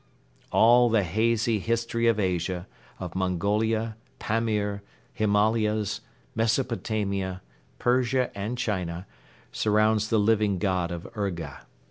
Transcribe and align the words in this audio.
All 0.51 0.89
the 0.89 1.03
hazy 1.03 1.59
history 1.59 2.07
of 2.07 2.19
Asia, 2.19 2.65
of 2.99 3.13
Mongolia, 3.13 3.97
Pamir, 4.17 4.81
Himalayas, 5.13 6.01
Mesopotamia, 6.33 7.43
Persia 7.77 8.31
and 8.33 8.57
China, 8.57 9.05
surrounds 9.51 10.09
the 10.09 10.17
Living 10.17 10.57
God 10.57 10.89
of 10.91 11.07
Urga. 11.15 11.67